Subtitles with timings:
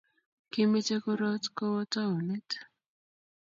[0.51, 2.49] kimeche kuroot kowo townit